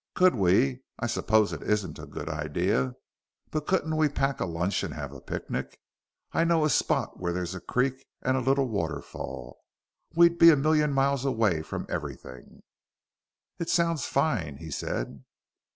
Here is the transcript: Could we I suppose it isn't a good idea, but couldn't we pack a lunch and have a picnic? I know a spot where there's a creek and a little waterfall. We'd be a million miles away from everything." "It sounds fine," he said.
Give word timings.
Could 0.15 0.33
we 0.33 0.81
I 0.97 1.05
suppose 1.05 1.53
it 1.53 1.61
isn't 1.61 1.99
a 1.99 2.07
good 2.07 2.27
idea, 2.27 2.95
but 3.51 3.67
couldn't 3.67 3.95
we 3.95 4.09
pack 4.09 4.39
a 4.39 4.47
lunch 4.47 4.81
and 4.81 4.95
have 4.95 5.13
a 5.13 5.21
picnic? 5.21 5.79
I 6.31 6.43
know 6.43 6.65
a 6.65 6.71
spot 6.71 7.19
where 7.19 7.31
there's 7.31 7.53
a 7.53 7.59
creek 7.61 8.07
and 8.23 8.35
a 8.35 8.39
little 8.41 8.67
waterfall. 8.67 9.59
We'd 10.15 10.39
be 10.39 10.49
a 10.49 10.55
million 10.55 10.91
miles 10.91 11.23
away 11.23 11.61
from 11.61 11.85
everything." 11.87 12.63
"It 13.59 13.69
sounds 13.69 14.05
fine," 14.07 14.57
he 14.57 14.71
said. 14.71 15.23